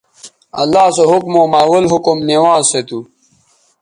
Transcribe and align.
اللہ 0.61 0.85
سو 0.95 1.03
حکموں 1.11 1.45
مہ 1.51 1.59
اول 1.65 1.85
حکم 1.93 2.17
نوانز 2.27 2.65
سو 2.71 2.79
تھو 2.87 2.99